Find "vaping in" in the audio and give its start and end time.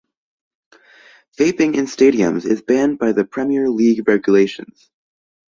1.37-1.85